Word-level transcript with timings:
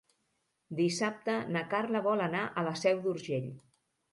Dissabte 0.77 1.35
na 1.57 1.63
Carla 1.75 2.03
vol 2.09 2.27
anar 2.31 2.41
a 2.49 2.65
la 2.71 2.75
Seu 2.85 3.05
d'Urgell. 3.05 3.47